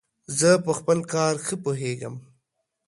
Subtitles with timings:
[0.39, 2.15] زه په خپل کار ښه پوهیژم.